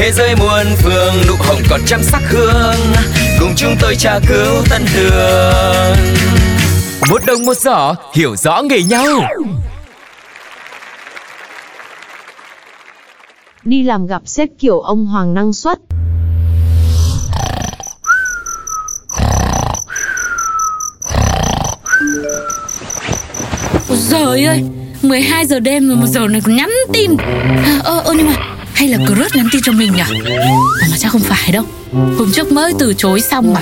Thế 0.00 0.12
giới 0.12 0.36
muôn 0.36 0.66
phương 0.76 1.14
nụ 1.28 1.34
hồng 1.38 1.58
còn 1.70 1.80
trăm 1.86 2.02
sắc 2.02 2.22
hương. 2.28 2.80
Cùng 3.40 3.52
chúng 3.56 3.74
tôi 3.80 3.96
tra 3.96 4.18
cứu 4.28 4.64
tân 4.70 4.82
đường 4.94 5.96
Một 7.10 7.22
đồng 7.26 7.44
một 7.46 7.56
giỏ 7.56 7.94
hiểu 8.14 8.36
rõ 8.36 8.62
nghề 8.62 8.82
nhau. 8.82 9.06
Đi 13.64 13.82
làm 13.82 14.06
gặp 14.06 14.22
sếp 14.26 14.48
kiểu 14.58 14.80
ông 14.80 15.06
Hoàng 15.06 15.34
năng 15.34 15.52
suất. 15.52 15.78
Ôi 23.88 23.98
Trời 24.10 24.44
ơi 24.44 24.64
12 25.02 25.46
giờ 25.46 25.60
đêm 25.60 25.88
rồi 25.88 25.96
mà 25.96 26.06
giờ 26.06 26.20
này 26.28 26.40
còn 26.44 26.56
nhắn 26.56 26.70
tin. 26.92 27.16
À, 27.64 27.80
Ơ 27.84 28.02
ơ 28.04 28.12
nhưng 28.16 28.26
mà 28.26 28.49
Hay 28.80 28.88
là 28.88 28.98
crush 29.06 29.36
nhắn 29.36 29.48
tin 29.52 29.62
cho 29.62 29.72
mình 29.72 29.92
nhỉ? 29.92 30.00
À, 30.80 30.86
Mà 30.90 30.96
chắc 30.98 31.12
không 31.12 31.20
phải 31.20 31.52
đâu. 31.52 31.64
Hôm 31.92 32.32
trước 32.34 32.52
mới 32.52 32.72
từ 32.78 32.94
chối 32.94 33.20
xong 33.20 33.54
mà. 33.54 33.60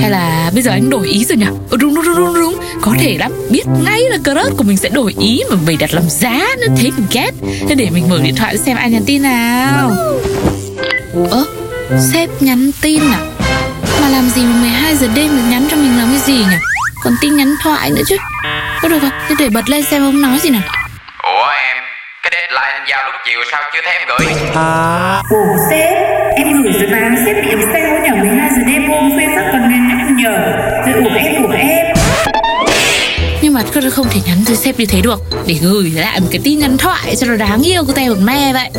Hay 0.00 0.10
là 0.10 0.50
bây 0.54 0.62
giờ 0.62 0.70
anh 0.70 0.90
đổi 0.90 1.08
ý 1.08 1.24
rồi 1.24 1.36
nhỉ? 1.38 1.46
Ừ, 1.70 1.76
Đúng 1.76 1.94
đúng 1.94 2.04
đúng 2.04 2.16
đúng 2.16 2.34
đúng. 2.34 2.56
Có 2.82 2.92
thể 3.00 3.16
lắm. 3.18 3.32
Biết 3.50 3.62
ngay 3.84 4.00
là 4.00 4.18
crush 4.18 4.56
của 4.56 4.64
mình 4.64 4.76
sẽ 4.76 4.88
đổi 4.88 5.14
ý 5.18 5.40
Mà 5.50 5.56
bày 5.66 5.76
đặt 5.76 5.94
làm 5.94 6.02
giá 6.10 6.46
nữa 6.60 6.66
Thế 6.76 6.90
mình 6.96 7.06
ghét. 7.12 7.30
Thế 7.68 7.74
để 7.74 7.90
mình 7.90 8.08
mở 8.08 8.18
điện 8.22 8.34
thoại 8.36 8.58
xem 8.58 8.76
ai 8.76 8.90
nhắn 8.90 9.02
tin 9.06 9.22
nào. 9.22 9.90
Ơ 11.30 11.44
Sếp 12.12 12.42
nhắn 12.42 12.70
tin 12.80 13.00
à? 13.10 13.20
Mà 14.00 14.08
làm 14.08 14.30
gì 14.30 14.42
mà 14.42 14.56
12 14.60 14.96
giờ 14.96 15.08
đêm 15.14 15.36
được 15.36 15.42
nhắn 15.50 15.66
cho 15.70 15.76
mình 15.76 15.98
làm 15.98 16.08
cái 16.10 16.20
gì 16.26 16.44
nhỉ? 16.44 16.56
Còn 17.04 17.14
tin 17.20 17.36
nhắn 17.36 17.54
thoại 17.62 17.90
nữa 17.90 18.02
chứ. 18.08 18.16
Có 18.82 18.88
được 18.88 18.98
rồi. 19.02 19.10
Thế 19.28 19.34
để 19.38 19.48
bật 19.48 19.68
lên 19.70 19.84
xem 19.90 20.02
ông 20.02 20.20
nói 20.22 20.38
gì 20.42 20.50
nào 20.50 20.62
deadline 22.72 22.86
giao 22.88 23.04
lúc 23.04 23.14
chiều 23.26 23.40
sao 23.50 23.62
chưa 23.72 23.80
thấy 23.84 23.92
em 23.92 24.08
gửi? 24.08 24.26
Ủa 25.30 25.56
sếp, 25.70 25.96
em 26.36 26.62
gửi 26.62 26.72
rồi 26.72 26.90
mà 26.90 27.16
sếp 27.26 27.36
bị 27.36 27.50
làm 27.50 27.60
sao 27.72 27.98
nhỉ 28.02 28.10
12 28.20 28.50
giờ 28.56 28.62
đêm. 28.66 28.88
Hôm 28.88 29.10
khuya 29.16 29.26
phát 29.36 29.48
còn 29.52 29.70
nên 29.70 29.88
nhắc 29.88 29.96
nhở. 30.16 30.36
Rồi 30.86 31.04
ủa 31.04 31.16
em, 31.16 31.42
ủa 31.42 31.52
em? 31.52 31.86
Nhưng 33.42 33.54
mà 33.54 33.62
cứ 33.72 33.90
không 33.90 34.06
thể 34.10 34.20
nhắn 34.26 34.36
cho 34.46 34.54
sếp 34.54 34.78
như 34.78 34.86
thế 34.86 35.00
được. 35.00 35.20
Để 35.46 35.54
gửi 35.62 35.92
lại 35.96 36.20
một 36.20 36.26
cái 36.30 36.40
tin 36.44 36.58
nhắn 36.58 36.76
thoại 36.78 37.16
cho 37.16 37.26
nó 37.26 37.36
đáng 37.36 37.62
yêu 37.62 37.84
của 37.86 37.92
tay 37.92 38.08
một 38.08 38.18
me 38.20 38.52
vậy 38.52 38.70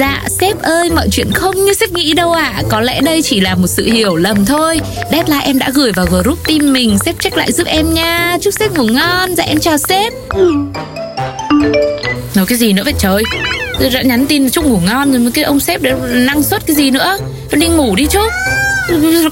Dạ 0.00 0.22
sếp 0.40 0.62
ơi, 0.62 0.90
mọi 0.90 1.08
chuyện 1.12 1.32
không 1.34 1.64
như 1.64 1.72
sếp 1.72 1.90
nghĩ 1.90 2.12
đâu 2.12 2.32
ạ. 2.32 2.62
Có 2.68 2.80
lẽ 2.80 3.00
đây 3.00 3.22
chỉ 3.22 3.40
là 3.40 3.54
một 3.54 3.66
sự 3.66 3.84
hiểu 3.84 4.16
lầm 4.16 4.46
thôi. 4.46 4.80
Deadline 5.12 5.44
em 5.44 5.58
đã 5.58 5.68
gửi 5.74 5.92
vào 5.92 6.06
group 6.06 6.38
team 6.48 6.72
mình. 6.72 6.98
Sếp 6.98 7.20
check 7.20 7.36
lại 7.36 7.52
giúp 7.52 7.66
em 7.66 7.94
nha. 7.94 8.38
Chúc 8.40 8.54
sếp 8.54 8.72
ngủ 8.72 8.86
ngon. 8.86 9.34
Dạ 9.34 9.44
em 9.44 9.60
chào 9.60 9.78
sếp. 9.78 10.12
Nói 12.34 12.46
cái 12.48 12.58
gì 12.58 12.72
nữa 12.72 12.82
vậy 12.84 12.94
trời? 12.98 13.22
Tôi 13.80 13.90
đã 13.90 14.02
nhắn 14.02 14.26
tin 14.26 14.50
chúc 14.50 14.64
ngủ 14.64 14.80
ngon 14.86 15.10
rồi 15.12 15.20
mà 15.20 15.30
cái 15.34 15.44
ông 15.44 15.60
sếp 15.60 15.82
đấy 15.82 15.94
năng 16.10 16.42
suất 16.42 16.66
cái 16.66 16.76
gì 16.76 16.90
nữa. 16.90 17.18
Đi 17.52 17.66
ngủ 17.66 17.96
đi 17.96 18.06
chứ 18.06 18.20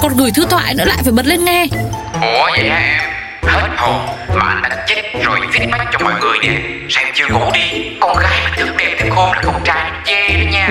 còn 0.01 0.17
gửi 0.17 0.31
thư 0.31 0.45
thoại 0.51 0.75
nữa 0.75 0.85
lại 0.85 0.99
phải 1.03 1.13
bật 1.13 1.27
lên 1.27 1.45
nghe. 1.45 1.67
Ủa, 2.21 2.51
vậy 2.57 2.69
hả 2.69 2.79
em? 2.79 3.11
Hết 3.43 3.69
hồn. 3.77 4.01
Mà 4.35 4.45
anh 4.45 4.63
đã 4.63 4.85
chết 4.89 5.03
rồi 5.29 5.41
feedback 5.53 5.85
cho 5.93 5.99
mọi 6.05 6.15
người 6.21 6.39
nè 6.43 6.61
Sao 6.89 7.05
em 7.05 7.15
chưa 7.15 7.27
ngủ 7.29 7.51
đi? 7.55 7.91
Con 8.01 8.17
gái 8.19 8.41
mà 8.45 8.57
thức 8.57 8.69
đêm 8.79 8.99
thức 8.99 9.09
hôm 9.11 9.33
là 9.33 9.43
con 9.45 9.61
trai 9.65 9.91
chê 10.05 10.29
đó 10.29 10.51
nha. 10.51 10.69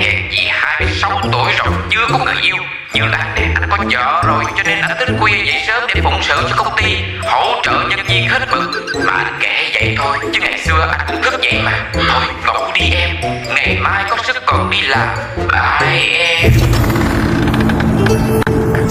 Hèn 0.00 0.30
gì 0.30 0.48
26 0.50 1.20
tuổi 1.32 1.52
rồi 1.58 1.68
chưa 1.90 2.06
có 2.12 2.18
người 2.24 2.34
yêu. 2.42 2.56
Như 2.92 3.02
là 3.04 3.32
nè 3.36 3.42
anh 3.60 3.70
có 3.70 3.84
vợ 3.90 4.22
rồi 4.26 4.44
cho 4.56 4.62
nên 4.62 4.80
anh 4.80 4.96
thức 4.98 5.08
khuya 5.20 5.44
dậy 5.46 5.62
sớm 5.66 5.82
để 5.94 6.00
phụng 6.04 6.22
sự 6.22 6.46
cho 6.50 6.56
công 6.56 6.76
ty 6.76 6.96
Hỗ 7.22 7.60
trợ 7.62 7.84
nhân 7.88 8.06
viên 8.06 8.28
hết 8.28 8.48
mực. 8.50 8.84
Mà 9.06 9.12
anh 9.12 9.36
kể 9.40 9.70
vậy 9.74 9.94
thôi 9.98 10.18
chứ 10.32 10.40
ngày 10.40 10.58
xưa 10.58 10.88
anh 10.90 11.06
cũng 11.06 11.22
thức 11.22 11.40
vậy 11.42 11.60
mà. 11.64 11.90
Thôi 11.92 12.24
ngủ 12.46 12.72
đi 12.74 12.90
em. 12.90 13.16
Ngày 13.54 13.76
mai 13.80 14.04
có 14.10 14.16
sức 14.26 14.36
còn 14.46 14.70
đi 14.70 14.80
làm. 14.80 15.08
Bye 15.36 16.00
em. 16.18 16.52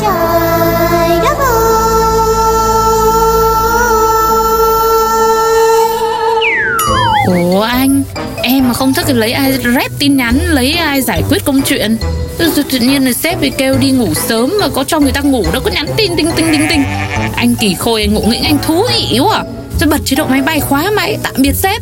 Trời 0.01 0.47
Ủa 7.28 7.62
anh 7.62 8.04
Em 8.44 8.68
mà 8.68 8.74
không 8.74 8.94
thích 8.94 9.06
thì 9.08 9.14
lấy 9.14 9.32
ai 9.32 9.54
rep 9.76 9.92
tin 10.00 10.18
nhắn 10.18 10.40
Lấy 10.50 10.74
ai 10.74 11.02
giải 11.02 11.24
quyết 11.30 11.46
công 11.46 11.62
chuyện? 11.62 11.98
Tự, 12.38 12.64
tự, 12.72 12.80
nhiên 12.80 13.06
là 13.06 13.14
sếp 13.14 13.42
bị 13.42 13.52
kêu 13.58 13.78
đi 13.78 13.92
ngủ 13.92 14.14
sớm 14.14 14.54
Mà 14.62 14.68
có 14.70 14.84
cho 14.84 15.00
người 15.00 15.12
ta 15.12 15.22
ngủ 15.22 15.46
đâu 15.54 15.62
có 15.66 15.72
nhắn 15.72 15.86
tin 15.98 16.12
tinh 16.18 16.30
tinh 16.36 16.46
tinh 16.52 16.66
tinh 16.70 16.84
Anh 17.36 17.56
kỳ 17.56 17.74
khôi 17.74 18.02
anh 18.02 18.14
ngủ 18.14 18.22
nghĩnh 18.22 18.44
anh 18.44 18.58
thú 18.64 18.84
yếu 19.10 19.28
à 19.28 19.44
Rồi 19.80 19.90
bật 19.90 20.02
chế 20.06 20.16
độ 20.16 20.26
máy 20.28 20.42
bay 20.42 20.60
khóa 20.60 20.92
máy 20.96 21.18
Tạm 21.24 21.34
biệt 21.38 21.54
sếp. 21.54 21.82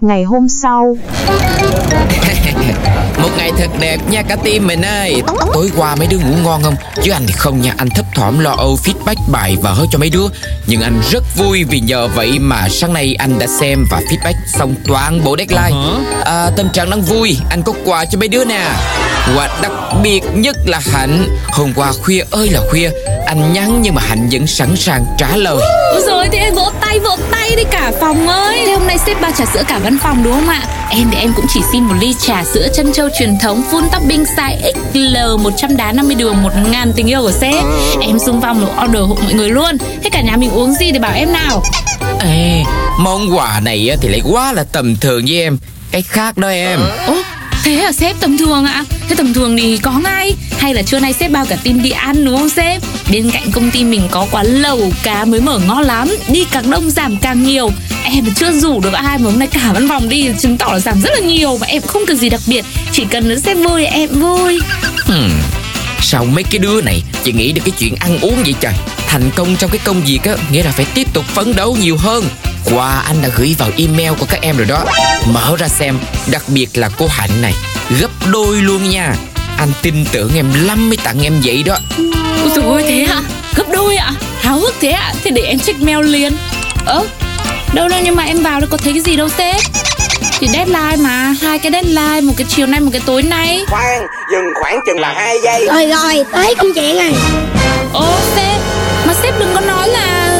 Ngày 0.00 0.22
hôm 0.24 0.48
sau, 0.48 0.96
Một 3.22 3.28
ngày 3.36 3.52
thật 3.58 3.70
đẹp 3.80 3.98
nha 4.10 4.22
cả 4.22 4.36
team 4.36 4.66
mình 4.66 4.82
ơi. 4.82 5.22
Tối 5.52 5.70
qua 5.76 5.94
mấy 5.96 6.06
đứa 6.06 6.18
ngủ 6.18 6.34
ngon 6.44 6.62
không? 6.62 6.74
Chứ 7.02 7.12
anh 7.12 7.22
thì 7.26 7.32
không 7.32 7.60
nha 7.60 7.74
Anh 7.76 7.88
thấp 7.90 8.04
thỏm 8.14 8.38
lo 8.38 8.50
âu 8.50 8.78
feedback 8.84 9.16
bài 9.32 9.56
và 9.62 9.72
hơi 9.72 9.86
cho 9.90 9.98
mấy 9.98 10.10
đứa. 10.10 10.26
Nhưng 10.66 10.80
anh 10.80 11.00
rất 11.12 11.24
vui 11.36 11.64
vì 11.64 11.80
nhờ 11.80 12.08
vậy 12.14 12.38
mà 12.38 12.68
sáng 12.70 12.92
nay 12.92 13.14
anh 13.18 13.38
đã 13.38 13.46
xem 13.60 13.84
và 13.90 14.00
feedback 14.00 14.34
xong 14.46 14.74
toàn 14.86 15.24
bộ 15.24 15.36
deadline. 15.38 15.76
À, 16.24 16.50
Tâm 16.56 16.68
trạng 16.72 16.90
đang 16.90 17.02
vui. 17.02 17.38
Anh 17.50 17.62
có 17.62 17.72
quà 17.84 18.04
cho 18.04 18.18
mấy 18.18 18.28
đứa 18.28 18.44
nè. 18.44 18.68
Quà 19.36 19.48
đặc 19.62 19.72
biệt 20.02 20.20
nhất 20.34 20.56
là 20.66 20.80
Hạnh. 20.92 21.28
Hôm 21.48 21.72
qua 21.76 21.92
khuya 22.02 22.24
ơi 22.30 22.48
là 22.50 22.60
khuya 22.70 22.90
Anh 23.42 23.52
nhắn 23.52 23.82
nhưng 23.82 23.94
mà 23.94 24.02
Hạnh 24.02 24.28
vẫn 24.32 24.46
sẵn 24.46 24.76
sàng 24.76 25.04
trả 25.18 25.36
lời. 25.36 25.56
Ôi 25.92 26.02
rồi 26.06 26.28
thì 26.32 26.38
em 26.38 26.54
vỗ 26.54 26.70
tay 26.80 26.98
vỗ 26.98 27.16
tay 27.30 27.56
đi 27.56 27.62
cả 27.70 27.92
phòng 28.00 28.28
ơi. 28.28 28.62
Thế 28.66 28.72
hôm 28.72 28.86
nay 28.86 28.98
sếp 29.06 29.20
bao 29.20 29.30
trà 29.38 29.44
sữa 29.46 29.62
cả 29.68 29.78
văn 29.78 29.98
phòng 30.02 30.22
đúng 30.24 30.32
không 30.32 30.48
ạ? 30.48 30.62
Em 30.90 31.08
thì 31.10 31.18
em 31.18 31.32
cũng 31.36 31.44
chỉ 31.54 31.60
xin 31.72 31.84
một 31.84 31.94
ly 32.00 32.14
trà 32.20 32.44
sữa 32.44 32.68
chân 32.74 32.92
châu 32.92 33.08
truyền 33.18 33.38
thống 33.38 33.62
full 33.70 33.88
topping 33.88 34.24
size 34.36 34.72
XL 34.92 35.42
100 35.42 35.76
đá 35.76 35.92
50 35.92 36.14
đường 36.14 36.42
1 36.42 36.50
ngàn 36.70 36.92
tình 36.96 37.06
yêu 37.06 37.20
của 37.20 37.32
sếp. 37.32 37.64
Em 38.00 38.18
xung 38.18 38.40
phong 38.40 38.62
là 38.62 38.84
order 38.84 39.02
hộ 39.02 39.16
mọi 39.22 39.32
người 39.32 39.50
luôn. 39.50 39.78
Thế 40.02 40.10
cả 40.10 40.20
nhà 40.20 40.36
mình 40.36 40.50
uống 40.50 40.74
gì 40.74 40.92
thì 40.92 40.98
bảo 40.98 41.12
em 41.14 41.32
nào? 41.32 41.62
Ê, 42.20 42.62
món 42.98 43.36
quà 43.36 43.60
này 43.60 43.88
á 43.90 43.96
thì 44.00 44.08
lại 44.08 44.20
quá 44.24 44.52
là 44.52 44.64
tầm 44.72 44.96
thường 44.96 45.24
với 45.28 45.40
em. 45.42 45.58
Cái 45.90 46.02
khác 46.02 46.36
đó 46.38 46.48
em. 46.48 46.80
Ố 47.06 47.16
thế 47.64 47.80
à 47.80 47.92
sếp? 47.92 48.20
Tầm 48.20 48.38
thường 48.38 48.64
ạ? 48.64 48.84
Thế 49.08 49.14
tầm 49.14 49.34
thường 49.34 49.56
thì 49.56 49.78
có 49.78 49.92
ngay 49.92 50.34
hay 50.58 50.74
là 50.74 50.82
trưa 50.82 50.98
nay 50.98 51.12
sếp 51.12 51.30
bao 51.30 51.46
cả 51.46 51.56
team 51.64 51.82
đi 51.82 51.90
ăn, 51.90 52.24
đúng 52.24 52.36
không 52.36 52.48
sếp? 52.48 52.82
Bên 53.10 53.30
cạnh 53.30 53.50
công 53.52 53.70
ty 53.70 53.84
mình 53.84 54.08
có 54.10 54.26
quán 54.30 54.46
lẩu, 54.46 54.92
cá 55.02 55.24
mới 55.24 55.40
mở 55.40 55.58
ngon 55.58 55.82
lắm. 55.82 56.16
Đi 56.28 56.44
càng 56.50 56.70
đông 56.70 56.90
giảm 56.90 57.16
càng 57.16 57.42
nhiều. 57.42 57.70
Em 58.04 58.24
chưa 58.36 58.52
rủ 58.52 58.80
được 58.80 58.92
ai 58.92 59.18
mà 59.18 59.30
hôm 59.30 59.38
nay 59.38 59.48
cả 59.48 59.70
văn 59.74 59.88
phòng 59.88 60.08
đi, 60.08 60.28
Chứng 60.38 60.58
tỏ 60.58 60.66
là 60.72 60.78
giảm 60.78 61.00
rất 61.00 61.10
là 61.12 61.20
nhiều 61.20 61.56
Và 61.56 61.66
em 61.66 61.82
không 61.82 62.02
cần 62.06 62.16
gì 62.16 62.28
đặc 62.28 62.40
biệt. 62.46 62.64
Chỉ 62.92 63.04
cần 63.10 63.28
nữa 63.28 63.36
sếp 63.44 63.56
vui 63.56 63.84
em 63.84 64.08
vui. 64.20 64.60
Hmm. 65.04 65.30
Sao 66.00 66.24
mấy 66.24 66.44
cái 66.44 66.58
đứa 66.58 66.82
này 66.82 67.02
chỉ 67.24 67.32
nghĩ 67.32 67.52
được 67.52 67.62
cái 67.64 67.72
chuyện 67.78 67.94
ăn 68.00 68.18
uống 68.20 68.42
vậy 68.42 68.54
trời? 68.60 68.72
Thành 69.06 69.30
công 69.36 69.56
trong 69.56 69.70
cái 69.70 69.80
công 69.84 70.02
việc 70.02 70.22
á, 70.22 70.36
Nghĩa 70.50 70.62
là 70.62 70.70
phải 70.70 70.86
tiếp 70.94 71.06
tục 71.12 71.24
phấn 71.24 71.56
đấu 71.56 71.76
nhiều 71.80 71.96
hơn. 71.96 72.24
Qua 72.64 73.02
anh 73.06 73.22
đã 73.22 73.28
gửi 73.36 73.54
vào 73.58 73.70
email 73.76 74.12
của 74.18 74.26
các 74.28 74.40
em 74.42 74.56
rồi 74.56 74.66
đó. 74.66 74.84
Mở 75.32 75.56
ra 75.58 75.68
xem, 75.68 75.98
Đặc 76.30 76.42
biệt 76.48 76.68
là 76.74 76.88
cô 76.98 77.06
Hạnh 77.06 77.42
này. 77.42 77.54
Gấp 78.00 78.10
đôi 78.32 78.56
luôn 78.56 78.90
nha. 78.90 79.14
Anh 79.58 79.72
tin 79.82 80.04
tưởng 80.12 80.30
em 80.34 80.46
lắm 80.64 80.88
mới 80.88 80.96
tặng 80.96 81.22
em 81.22 81.40
vậy 81.44 81.62
đó. 81.62 81.76
Ôi 82.42 82.50
dồi 82.54 82.64
ôi 82.64 82.84
thế 82.88 83.06
ạ? 83.10 83.22
Gấp 83.54 83.64
đôi 83.72 83.96
ạ? 83.96 84.12
Háo 84.40 84.58
hức 84.58 84.74
thế 84.80 84.90
ạ? 84.90 85.12
Thế 85.24 85.30
để 85.30 85.42
em 85.42 85.58
check 85.58 85.80
mail 85.82 86.02
liền. 86.02 86.32
Ơ 86.86 87.06
Đâu 87.72 87.88
đâu 87.88 88.00
nhưng 88.04 88.16
mà 88.16 88.22
em 88.22 88.42
vào 88.42 88.60
đâu 88.60 88.68
có 88.70 88.76
thấy 88.76 88.92
cái 88.92 89.02
gì 89.02 89.16
đâu 89.16 89.28
sếp. 89.28 89.56
Thì 90.38 90.48
deadline 90.52 90.96
mà 90.98 91.34
Hai 91.42 91.58
cái 91.58 91.72
deadline 91.72 92.20
Một 92.20 92.32
cái 92.36 92.46
chiều 92.48 92.66
nay 92.66 92.80
một 92.80 92.90
cái 92.92 93.02
tối 93.06 93.22
nay. 93.22 93.64
Khoan, 93.68 94.06
dừng 94.32 94.44
khoảng 94.60 94.80
chừng 94.86 95.00
là 95.00 95.12
2 95.16 95.36
giây. 95.44 95.66
Rồi 95.66 95.86
rồi 95.86 96.24
tới 96.32 96.54
công 96.58 96.74
chuyện 96.74 96.96
rồi. 96.96 97.12
Ô 97.92 98.14
sếp 98.36 98.60
Mà 99.06 99.14
sếp 99.22 99.38
đừng 99.38 99.54
có 99.54 99.60
nói 99.60 99.88
là 99.88 100.38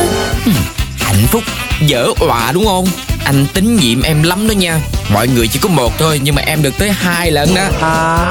Hạnh 0.99 1.27
phúc 1.31 1.43
dở 1.81 2.07
ọa 2.21 2.53
đúng 2.53 2.67
không? 2.67 2.87
Anh 3.25 3.47
tín 3.55 3.77
nhiệm 3.77 4.03
em 4.03 4.23
lắm 4.23 4.49
đó 4.49 4.53
nha. 4.53 4.81
Mọi 5.09 5.29
người 5.29 5.49
chỉ 5.49 5.59
có 5.59 5.69
một 5.69 5.99
thôi 5.99 6.21
nhưng 6.23 6.35
mà 6.35 6.43
em 6.47 6.63
được 6.63 6.79
tới 6.79 6.93
hai 6.93 7.31
lần 7.31 7.55
đó. 7.55 7.63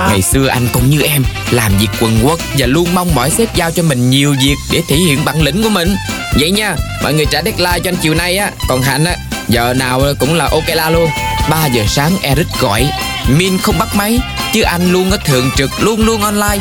Ngày 0.10 0.22
xưa 0.22 0.48
anh 0.48 0.68
cũng 0.74 0.90
như 0.90 1.02
em 1.02 1.24
làm 1.52 1.72
việc 1.78 1.88
quần 2.00 2.20
quất 2.24 2.40
và 2.58 2.68
luôn 2.68 2.88
mong 2.94 3.16
mỏi 3.16 3.30
sếp 3.30 3.56
giao 3.56 3.72
cho 3.72 3.84
mình 3.84 4.10
nhiều 4.10 4.36
việc 4.42 4.56
để 4.72 4.82
thể 4.88 4.96
hiện 4.96 5.26
bản 5.26 5.42
lĩnh 5.42 5.64
của 5.64 5.70
mình. 5.70 5.96
Vậy 6.40 6.52
nha 6.52 6.76
mọi 7.04 7.14
người 7.14 7.26
trả 7.26 7.42
deadline 7.42 7.80
cho 7.80 7.90
anh 7.90 7.96
chiều 8.02 8.14
nay 8.14 8.38
á. 8.38 8.52
Còn 8.70 8.82
hạnh 8.82 9.04
á 9.04 9.16
giờ 9.48 9.74
nào 9.74 10.02
cũng 10.20 10.34
là 10.34 10.46
ok 10.46 10.68
la 10.68 10.90
luôn. 10.90 11.10
3 11.50 11.66
giờ 11.66 11.84
sáng 11.88 12.12
Eric 12.22 12.48
gọi 12.60 12.90
Min 13.38 13.58
không 13.58 13.80
bắt 13.80 13.96
máy 13.96 14.20
Chứ 14.54 14.62
anh 14.62 14.92
luôn 14.92 15.12
ở 15.12 15.18
thường 15.26 15.50
trực 15.56 15.70
Luôn 15.80 16.06
luôn 16.06 16.22
online. 16.22 16.58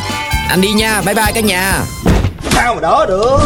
Anh 0.49 0.61
đi 0.61 0.69
nha 0.69 1.03
Bye 1.03 1.15
bye 1.15 1.33
cả 1.35 1.41
nhà. 1.41 1.81
Sao 2.51 2.75
mà 2.75 2.81
đỡ 2.81 3.07
được? 3.09 3.39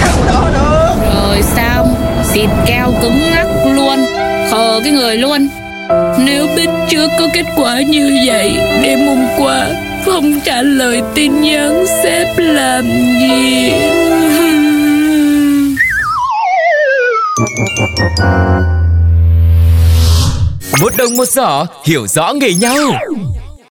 Sao 0.00 0.16
mà 0.20 0.26
đỡ 0.32 0.50
được? 0.52 1.10
Rồi 1.14 1.42
xong 1.56 2.07
Xịt 2.34 2.50
keo 2.66 2.92
cứng 3.02 3.20
ngắc 3.30 3.46
luôn. 3.66 3.98
Khờ 4.50 4.80
cái 4.84 4.92
người 4.92 5.16
luôn. 5.16 5.48
Nếu 6.18 6.46
biết 6.56 6.68
trước 6.88 7.08
có 7.18 7.28
kết 7.34 7.44
quả 7.56 7.80
như 7.80 8.20
vậy, 8.26 8.52
Đêm 8.82 8.98
hôm 9.06 9.26
qua 9.38 9.68
Không 10.04 10.40
trả 10.44 10.62
lời 10.62 11.02
tin 11.14 11.40
nhắn 11.40 11.86
Sếp 12.02 12.28
làm 12.38 12.84
gì. 13.20 13.72
Một 20.80 20.92
đồng 20.98 21.16
một 21.16 21.28
giỏ, 21.28 21.66
hiểu 21.84 22.06
rõ 22.06 22.32
nghề 22.32 22.54
nhau. 22.54 22.76